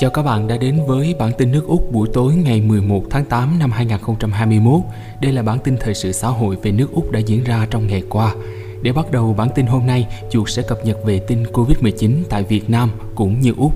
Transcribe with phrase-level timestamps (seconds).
[0.00, 3.24] Chào các bạn đã đến với bản tin nước Úc buổi tối ngày 11 tháng
[3.24, 4.80] 8 năm 2021.
[5.20, 7.86] Đây là bản tin thời sự xã hội về nước Úc đã diễn ra trong
[7.86, 8.34] ngày qua.
[8.82, 12.42] Để bắt đầu bản tin hôm nay, chuột sẽ cập nhật về tin Covid-19 tại
[12.42, 13.72] Việt Nam cũng như Úc.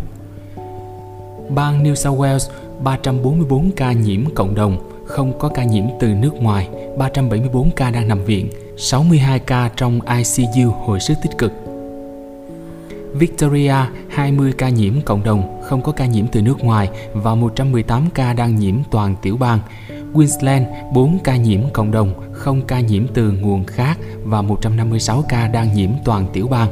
[1.48, 2.50] Bang New South Wales
[2.84, 6.68] 344 ca nhiễm cộng đồng, không có ca nhiễm từ nước ngoài,
[6.98, 11.61] 374 ca đang nằm viện, 62 ca trong ICU hồi sức tích cực.
[13.14, 13.74] Victoria
[14.08, 18.32] 20 ca nhiễm cộng đồng, không có ca nhiễm từ nước ngoài và 118 ca
[18.32, 19.58] đang nhiễm toàn tiểu bang.
[20.14, 25.48] Queensland 4 ca nhiễm cộng đồng, không ca nhiễm từ nguồn khác và 156 ca
[25.48, 26.68] đang nhiễm toàn tiểu bang.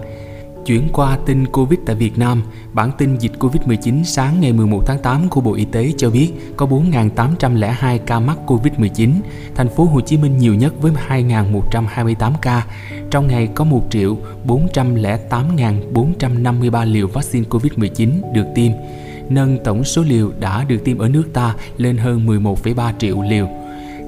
[0.67, 2.43] Chuyển qua tin Covid tại Việt Nam,
[2.73, 6.33] bản tin dịch Covid-19 sáng ngày 11 tháng 8 của Bộ Y tế cho biết
[6.57, 9.11] có 4.802 ca mắc Covid-19,
[9.55, 12.67] thành phố Hồ Chí Minh nhiều nhất với 2.128 ca.
[13.11, 18.73] Trong ngày có 1 triệu 408.453 liều vaccine Covid-19 được tiêm,
[19.29, 23.60] nâng tổng số liều đã được tiêm ở nước ta lên hơn 11,3 triệu liều.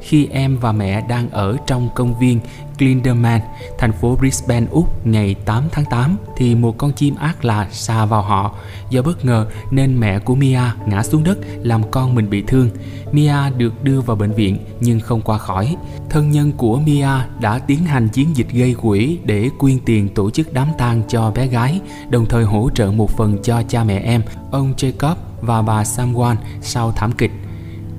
[0.00, 2.40] khi em và mẹ đang ở trong công viên
[2.80, 3.40] Glinderman,
[3.78, 8.04] thành phố Brisbane, Úc ngày 8 tháng 8 thì một con chim ác lạ xà
[8.04, 8.54] vào họ.
[8.90, 12.70] Do bất ngờ nên mẹ của Mia ngã xuống đất làm con mình bị thương.
[13.12, 15.76] Mia được đưa vào bệnh viện nhưng không qua khỏi.
[16.10, 17.08] Thân nhân của Mia
[17.40, 21.30] đã tiến hành chiến dịch gây quỹ để quyên tiền tổ chức đám tang cho
[21.30, 21.80] bé gái,
[22.10, 26.36] đồng thời hỗ trợ một phần cho cha mẹ em, ông Jacob và bà Samwan
[26.62, 27.30] sau thảm kịch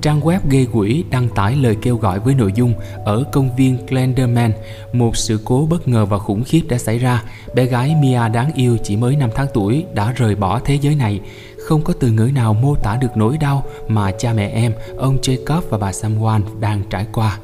[0.02, 2.74] trang web gây quỹ đăng tải lời kêu gọi với nội dung
[3.04, 4.52] ở công viên Glenderman,
[4.92, 7.22] một sự cố bất ngờ và khủng khiếp đã xảy ra.
[7.54, 10.94] Bé gái Mia đáng yêu chỉ mới 5 tháng tuổi đã rời bỏ thế giới
[10.94, 11.20] này.
[11.68, 15.18] Không có từ ngữ nào mô tả được nỗi đau mà cha mẹ em, ông
[15.22, 17.38] Jacob và bà Samwan đang trải qua.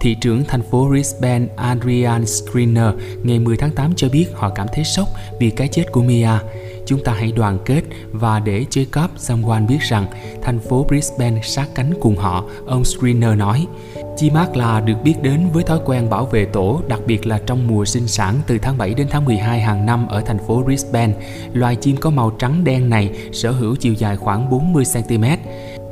[0.00, 2.88] Thị trưởng thành phố Brisbane Adrian Screener
[3.22, 5.08] ngày 10 tháng 8 cho biết họ cảm thấy sốc
[5.40, 6.28] vì cái chết của Mia.
[6.86, 10.06] Chúng ta hãy đoàn kết và để Jacob Samwan biết rằng
[10.42, 13.66] thành phố Brisbane sát cánh cùng họ, ông Screener nói.
[14.16, 17.38] Chim ác là được biết đến với thói quen bảo vệ tổ, đặc biệt là
[17.46, 20.62] trong mùa sinh sản từ tháng 7 đến tháng 12 hàng năm ở thành phố
[20.62, 21.14] Brisbane.
[21.52, 25.24] Loài chim có màu trắng đen này sở hữu chiều dài khoảng 40 cm.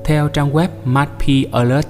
[0.05, 1.82] Theo trang web MADP Alert,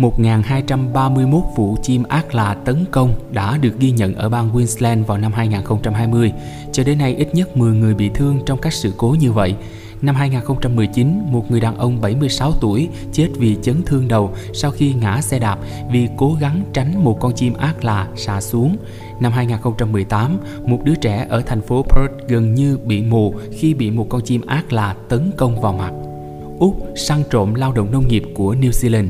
[0.00, 5.18] 1.231 vụ chim ác là tấn công đã được ghi nhận ở bang Queensland vào
[5.18, 6.32] năm 2020.
[6.72, 9.54] Cho đến nay ít nhất 10 người bị thương trong các sự cố như vậy.
[10.02, 14.92] Năm 2019, một người đàn ông 76 tuổi chết vì chấn thương đầu sau khi
[14.92, 15.58] ngã xe đạp
[15.90, 18.76] vì cố gắng tránh một con chim ác là xà xuống.
[19.20, 23.90] Năm 2018, một đứa trẻ ở thành phố Perth gần như bị mù khi bị
[23.90, 25.92] một con chim ác là tấn công vào mặt.
[26.58, 29.08] Úc săn trộm lao động nông nghiệp của New Zealand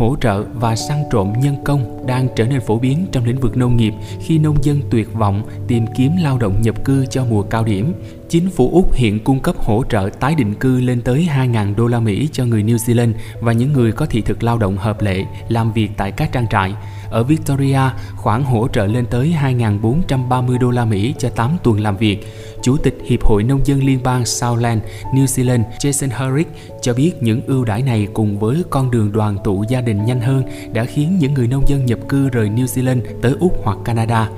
[0.00, 3.56] hỗ trợ và săn trộm nhân công đang trở nên phổ biến trong lĩnh vực
[3.56, 7.42] nông nghiệp khi nông dân tuyệt vọng tìm kiếm lao động nhập cư cho mùa
[7.42, 7.92] cao điểm.
[8.28, 11.86] Chính phủ Úc hiện cung cấp hỗ trợ tái định cư lên tới 2.000 đô
[11.86, 15.02] la Mỹ cho người New Zealand và những người có thị thực lao động hợp
[15.02, 16.74] lệ làm việc tại các trang trại.
[17.10, 17.80] Ở Victoria,
[18.16, 22.26] khoản hỗ trợ lên tới 2.430 đô la Mỹ cho 8 tuần làm việc.
[22.62, 24.82] Chủ tịch Hiệp hội Nông dân Liên bang Southland,
[25.14, 26.50] New Zealand Jason Herrick
[26.82, 30.20] cho biết những ưu đãi này cùng với con đường đoàn tụ gia đình nhanh
[30.20, 30.42] hơn
[30.72, 34.30] đã khiến những người nông dân nhập cư rời New Zealand tới Úc hoặc Canada.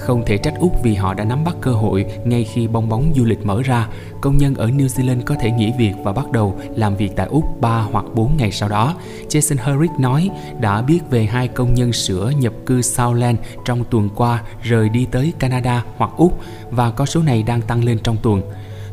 [0.00, 3.12] Không thể trách Úc vì họ đã nắm bắt cơ hội ngay khi bong bóng
[3.16, 3.88] du lịch mở ra.
[4.20, 7.26] Công nhân ở New Zealand có thể nghỉ việc và bắt đầu làm việc tại
[7.26, 8.94] Úc 3 hoặc 4 ngày sau đó.
[9.28, 10.30] Jason Herrick nói
[10.60, 15.06] đã biết về hai công nhân sữa nhập cư Southland trong tuần qua rời đi
[15.10, 18.42] tới Canada hoặc Úc và con số này đang tăng lên trong tuần.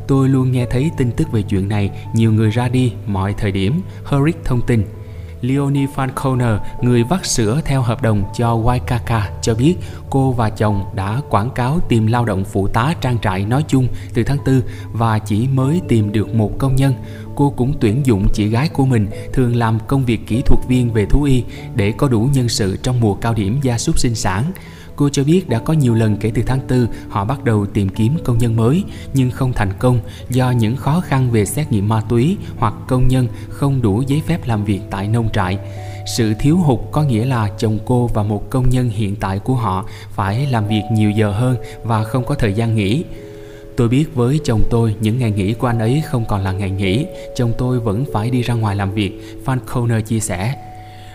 [0.06, 3.52] Tôi luôn nghe thấy tin tức về chuyện này, nhiều người ra đi mọi thời
[3.52, 4.84] điểm, Herrick thông tin.
[5.40, 9.74] Leonie Falconer, người vắt sữa theo hợp đồng cho Waikaka, cho biết
[10.10, 13.88] cô và chồng đã quảng cáo tìm lao động phụ tá trang trại nói chung
[14.14, 14.60] từ tháng 4
[14.92, 16.94] và chỉ mới tìm được một công nhân.
[17.34, 20.92] Cô cũng tuyển dụng chị gái của mình thường làm công việc kỹ thuật viên
[20.92, 21.44] về thú y
[21.74, 24.44] để có đủ nhân sự trong mùa cao điểm gia súc sinh sản.
[24.98, 27.88] Cô cho biết đã có nhiều lần kể từ tháng 4 họ bắt đầu tìm
[27.88, 28.84] kiếm công nhân mới
[29.14, 30.00] nhưng không thành công
[30.30, 34.22] do những khó khăn về xét nghiệm ma túy hoặc công nhân không đủ giấy
[34.26, 35.58] phép làm việc tại nông trại.
[36.16, 39.54] Sự thiếu hụt có nghĩa là chồng cô và một công nhân hiện tại của
[39.54, 43.04] họ phải làm việc nhiều giờ hơn và không có thời gian nghỉ.
[43.76, 46.70] Tôi biết với chồng tôi những ngày nghỉ của anh ấy không còn là ngày
[46.70, 47.06] nghỉ,
[47.36, 50.54] chồng tôi vẫn phải đi ra ngoài làm việc, Fan Conner chia sẻ.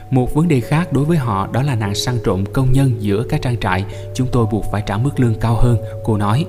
[0.10, 3.24] Một vấn đề khác đối với họ đó là nạn săn trộm công nhân giữa
[3.30, 3.86] các trang trại.
[4.14, 6.46] Chúng tôi buộc phải trả mức lương cao hơn, cô nói.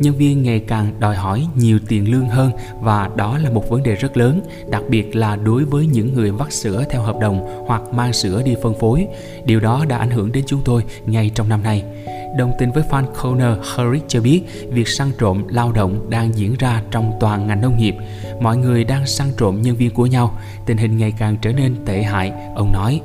[0.00, 2.50] Nhân viên ngày càng đòi hỏi nhiều tiền lương hơn
[2.80, 4.40] và đó là một vấn đề rất lớn,
[4.70, 8.42] đặc biệt là đối với những người vắt sữa theo hợp đồng hoặc mang sữa
[8.44, 9.06] đi phân phối.
[9.44, 11.84] Điều đó đã ảnh hưởng đến chúng tôi ngay trong năm nay.
[12.36, 16.54] Đồng tình với Fan Conner, Herrick cho biết việc săn trộm lao động đang diễn
[16.58, 17.94] ra trong toàn ngành nông nghiệp.
[18.40, 21.76] Mọi người đang săn trộm nhân viên của nhau, tình hình ngày càng trở nên
[21.86, 23.00] tệ hại, ông nói.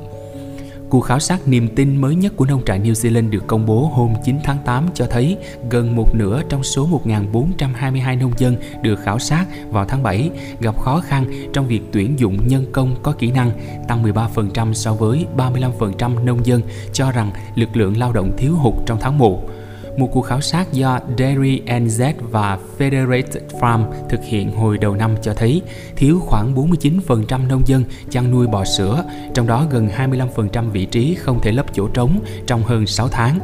[0.94, 3.92] Cuộc khảo sát niềm tin mới nhất của nông trại New Zealand được công bố
[3.94, 5.38] hôm 9 tháng 8 cho thấy
[5.70, 10.30] gần một nửa trong số 1.422 nông dân được khảo sát vào tháng 7
[10.60, 13.52] gặp khó khăn trong việc tuyển dụng nhân công có kỹ năng,
[13.88, 16.62] tăng 13% so với 35% nông dân
[16.94, 19.50] cho rằng lực lượng lao động thiếu hụt trong tháng 1.
[19.98, 25.16] Một cuộc khảo sát do Dairy NZ và Federated Farm thực hiện hồi đầu năm
[25.22, 25.62] cho thấy
[25.96, 29.04] thiếu khoảng 49% nông dân chăn nuôi bò sữa,
[29.34, 33.40] trong đó gần 25% vị trí không thể lấp chỗ trống trong hơn 6 tháng.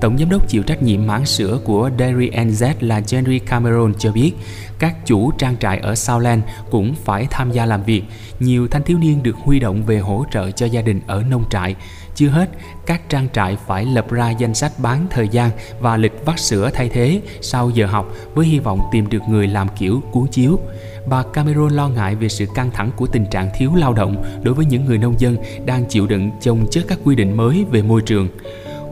[0.00, 4.12] Tổng giám đốc chịu trách nhiệm mảng sữa của Dairy NZ là Jerry Cameron cho
[4.12, 4.32] biết
[4.78, 8.02] các chủ trang trại ở Southland cũng phải tham gia làm việc.
[8.40, 11.44] Nhiều thanh thiếu niên được huy động về hỗ trợ cho gia đình ở nông
[11.50, 11.74] trại.
[12.14, 12.50] Chưa hết,
[12.86, 15.50] các trang trại phải lập ra danh sách bán thời gian
[15.80, 19.46] và lịch vắt sữa thay thế sau giờ học với hy vọng tìm được người
[19.46, 20.58] làm kiểu cuốn chiếu.
[21.06, 24.54] Bà Cameron lo ngại về sự căng thẳng của tình trạng thiếu lao động đối
[24.54, 25.36] với những người nông dân
[25.66, 28.28] đang chịu đựng chồng chất các quy định mới về môi trường.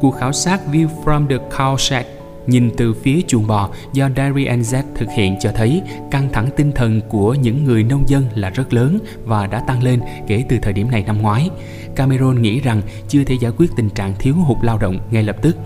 [0.00, 2.04] Cuộc khảo sát View from the Cowshed
[2.46, 6.72] nhìn từ phía chuồng bò do Dairy NZ thực hiện cho thấy căng thẳng tinh
[6.72, 10.58] thần của những người nông dân là rất lớn và đã tăng lên kể từ
[10.62, 11.50] thời điểm này năm ngoái.
[11.96, 15.36] Cameron nghĩ rằng chưa thể giải quyết tình trạng thiếu hụt lao động ngay lập
[15.42, 15.56] tức.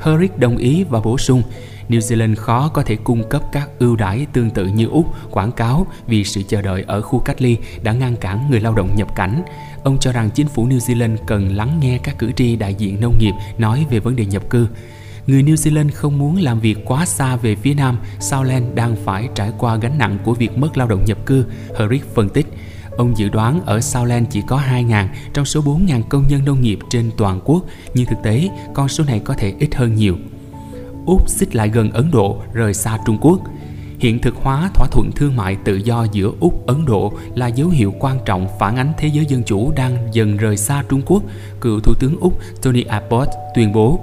[0.00, 1.42] Herrick đồng ý và bổ sung
[1.92, 5.52] New Zealand khó có thể cung cấp các ưu đãi tương tự như Úc quảng
[5.52, 8.96] cáo vì sự chờ đợi ở khu cách ly đã ngăn cản người lao động
[8.96, 9.42] nhập cảnh.
[9.84, 13.00] Ông cho rằng chính phủ New Zealand cần lắng nghe các cử tri đại diện
[13.00, 14.68] nông nghiệp nói về vấn đề nhập cư.
[15.26, 19.28] Người New Zealand không muốn làm việc quá xa về phía nam, Southland đang phải
[19.34, 21.44] trải qua gánh nặng của việc mất lao động nhập cư,
[21.78, 22.46] Herrick phân tích.
[22.96, 26.78] Ông dự đoán ở Southland chỉ có 2.000 trong số 4.000 công nhân nông nghiệp
[26.90, 30.16] trên toàn quốc, nhưng thực tế con số này có thể ít hơn nhiều.
[31.06, 33.40] Úc xích lại gần Ấn Độ, rời xa Trung Quốc.
[33.98, 37.68] Hiện thực hóa thỏa thuận thương mại tự do giữa Úc Ấn Độ là dấu
[37.68, 41.22] hiệu quan trọng phản ánh thế giới dân chủ đang dần rời xa Trung Quốc,
[41.60, 44.00] cựu Thủ tướng Úc Tony Abbott tuyên bố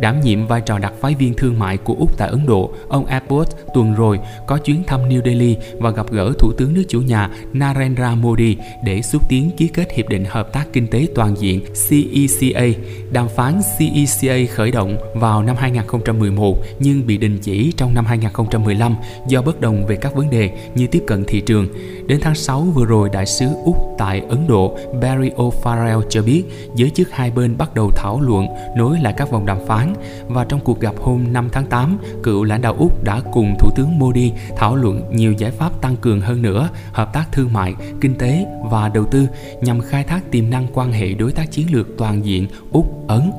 [0.00, 3.06] đảm nhiệm vai trò đặc phái viên thương mại của Úc tại Ấn Độ, ông
[3.06, 7.00] Abbott tuần rồi có chuyến thăm New Delhi và gặp gỡ Thủ tướng nước chủ
[7.00, 11.34] nhà Narendra Modi để xúc tiến ký kết Hiệp định Hợp tác Kinh tế Toàn
[11.38, 12.80] diện CECA.
[13.12, 18.94] Đàm phán CECA khởi động vào năm 2011 nhưng bị đình chỉ trong năm 2015
[19.28, 21.68] do bất đồng về các vấn đề như tiếp cận thị trường.
[22.06, 26.44] Đến tháng 6 vừa rồi, đại sứ Úc tại Ấn Độ Barry O'Farrell cho biết
[26.74, 29.89] giới chức hai bên bắt đầu thảo luận nối lại các vòng đàm phán
[30.26, 33.70] và trong cuộc gặp hôm 5 tháng 8, cựu lãnh đạo Úc đã cùng Thủ
[33.76, 37.74] tướng Modi thảo luận nhiều giải pháp tăng cường hơn nữa hợp tác thương mại,
[38.00, 39.26] kinh tế và đầu tư
[39.60, 43.30] nhằm khai thác tiềm năng quan hệ đối tác chiến lược toàn diện Úc-Ấn.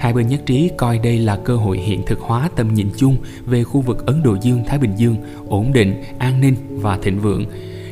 [0.00, 3.16] Hai bên nhất trí coi đây là cơ hội hiện thực hóa tầm nhìn chung
[3.46, 5.16] về khu vực Ấn Độ Dương-Thái Bình Dương,
[5.48, 7.44] ổn định, an ninh và thịnh vượng.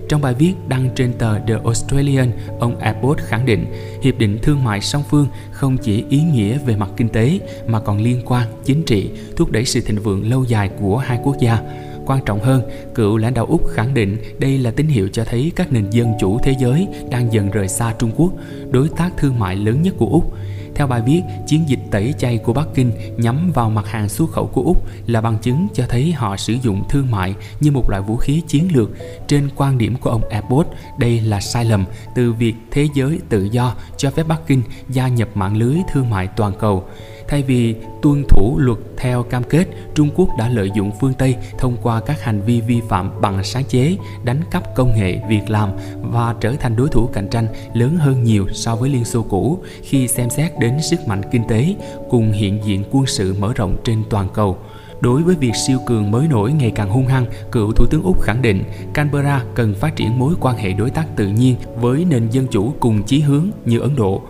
[0.09, 3.67] Trong bài viết đăng trên tờ The Australian, ông Abbott khẳng định
[4.03, 7.81] hiệp định thương mại song phương không chỉ ý nghĩa về mặt kinh tế mà
[7.81, 11.37] còn liên quan chính trị, thúc đẩy sự thịnh vượng lâu dài của hai quốc
[11.41, 11.59] gia.
[12.07, 12.63] Quan trọng hơn,
[12.95, 16.13] cựu lãnh đạo Úc khẳng định đây là tín hiệu cho thấy các nền dân
[16.21, 18.33] chủ thế giới đang dần rời xa Trung Quốc,
[18.71, 20.35] đối tác thương mại lớn nhất của Úc.
[20.77, 24.31] Theo bài viết, chiến dịch tẩy chay của Bắc Kinh nhắm vào mặt hàng xuất
[24.31, 27.91] khẩu của Úc là bằng chứng cho thấy họ sử dụng thương mại như một
[27.91, 28.91] loại vũ khí chiến lược.
[29.29, 30.69] Trên quan điểm của ông Abbott,
[30.99, 35.09] đây là sai lầm từ việc thế giới tự do cho phép Bắc Kinh gia
[35.09, 36.85] nhập mạng lưới thương mại toàn cầu.
[37.29, 39.65] Thay vì tuân thủ luật theo cam kết,
[39.95, 43.45] Trung Quốc đã lợi dụng phương Tây thông qua các hành vi vi phạm bằng
[43.45, 47.47] sáng chế, đánh cắp công nghệ, việc làm và trở thành đối thủ cạnh tranh
[47.75, 51.49] lớn hơn nhiều so với Liên Xô cũ khi xem xét đến sức mạnh kinh
[51.49, 51.75] tế
[52.11, 54.59] cùng hiện diện quân sự mở rộng trên toàn cầu.
[55.01, 58.23] Đối với việc siêu cường mới nổi ngày càng hung hăng, cựu Thủ tướng Úc
[58.23, 58.63] khẳng định
[58.95, 62.73] Canberra cần phát triển mối quan hệ đối tác tự nhiên với nền dân chủ
[62.81, 64.23] cùng chí hướng như Ấn Độ.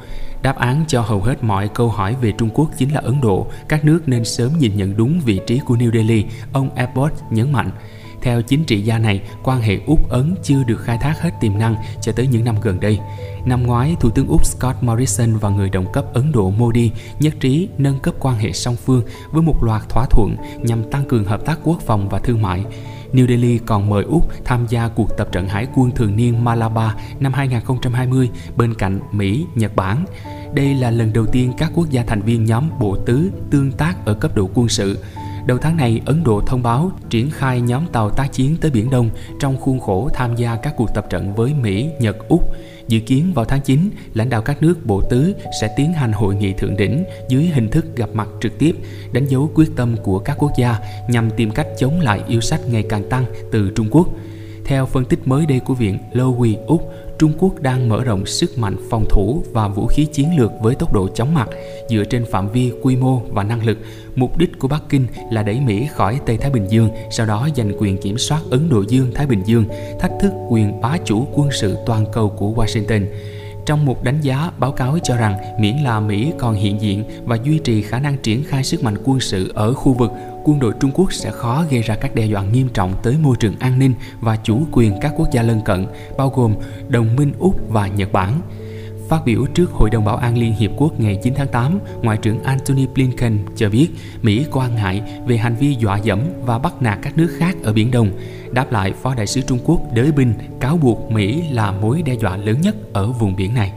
[0.46, 3.46] Đáp án cho hầu hết mọi câu hỏi về Trung Quốc chính là Ấn Độ.
[3.68, 7.52] Các nước nên sớm nhìn nhận đúng vị trí của New Delhi, ông Abbott nhấn
[7.52, 7.70] mạnh.
[8.22, 11.76] Theo chính trị gia này, quan hệ Úc-Ấn chưa được khai thác hết tiềm năng
[12.00, 12.98] cho tới những năm gần đây.
[13.44, 17.34] Năm ngoái, Thủ tướng Úc Scott Morrison và người đồng cấp Ấn Độ Modi nhất
[17.40, 21.24] trí nâng cấp quan hệ song phương với một loạt thỏa thuận nhằm tăng cường
[21.24, 22.64] hợp tác quốc phòng và thương mại.
[23.12, 26.90] New Delhi còn mời Úc tham gia cuộc tập trận hải quân thường niên Malabar
[27.20, 30.04] năm 2020 bên cạnh Mỹ, Nhật Bản.
[30.54, 34.06] Đây là lần đầu tiên các quốc gia thành viên nhóm Bộ Tứ tương tác
[34.06, 34.98] ở cấp độ quân sự.
[35.46, 38.90] Đầu tháng này, Ấn Độ thông báo triển khai nhóm tàu tác chiến tới Biển
[38.90, 39.10] Đông
[39.40, 42.52] trong khuôn khổ tham gia các cuộc tập trận với Mỹ, Nhật, Úc.
[42.88, 46.34] Dự kiến vào tháng 9, lãnh đạo các nước Bộ Tứ sẽ tiến hành hội
[46.34, 48.76] nghị thượng đỉnh dưới hình thức gặp mặt trực tiếp,
[49.12, 52.60] đánh dấu quyết tâm của các quốc gia nhằm tìm cách chống lại yêu sách
[52.70, 54.08] ngày càng tăng từ Trung Quốc.
[54.66, 58.58] Theo phân tích mới đây của Viện Lowy Úc, Trung Quốc đang mở rộng sức
[58.58, 61.48] mạnh phòng thủ và vũ khí chiến lược với tốc độ chóng mặt
[61.88, 63.78] dựa trên phạm vi quy mô và năng lực.
[64.14, 67.48] Mục đích của Bắc Kinh là đẩy Mỹ khỏi Tây Thái Bình Dương, sau đó
[67.56, 69.64] giành quyền kiểm soát Ấn Độ Dương-Thái Bình Dương,
[70.00, 73.06] thách thức quyền bá chủ quân sự toàn cầu của Washington.
[73.66, 77.38] Trong một đánh giá, báo cáo cho rằng miễn là Mỹ còn hiện diện và
[77.44, 80.12] duy trì khả năng triển khai sức mạnh quân sự ở khu vực,
[80.44, 83.36] quân đội Trung Quốc sẽ khó gây ra các đe dọa nghiêm trọng tới môi
[83.40, 86.54] trường an ninh và chủ quyền các quốc gia lân cận, bao gồm
[86.88, 88.40] đồng minh Úc và Nhật Bản.
[89.08, 92.16] Phát biểu trước Hội đồng Bảo an Liên Hiệp Quốc ngày 9 tháng 8, Ngoại
[92.16, 93.88] trưởng Antony Blinken cho biết
[94.22, 97.72] Mỹ quan ngại về hành vi dọa dẫm và bắt nạt các nước khác ở
[97.72, 98.10] Biển Đông.
[98.52, 102.14] Đáp lại, Phó Đại sứ Trung Quốc Đới Binh cáo buộc Mỹ là mối đe
[102.14, 103.72] dọa lớn nhất ở vùng biển này.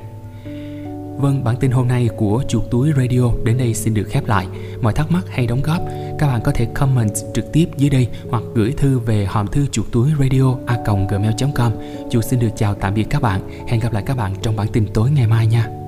[1.19, 4.47] Vâng, bản tin hôm nay của Chuột Túi Radio đến đây xin được khép lại.
[4.81, 5.81] Mọi thắc mắc hay đóng góp,
[6.19, 9.65] các bạn có thể comment trực tiếp dưới đây hoặc gửi thư về hòm thư
[9.67, 10.77] chuột túi radio a
[11.09, 11.71] gmail.com.
[12.09, 13.41] Chuột xin được chào tạm biệt các bạn.
[13.67, 15.78] Hẹn gặp lại các bạn trong bản tin tối ngày mai nha.